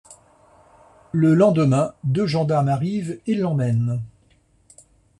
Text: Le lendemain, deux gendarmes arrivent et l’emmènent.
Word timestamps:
Le 1.11 1.35
lendemain, 1.35 1.93
deux 2.03 2.25
gendarmes 2.25 2.69
arrivent 2.69 3.21
et 3.27 3.35
l’emmènent. 3.35 4.01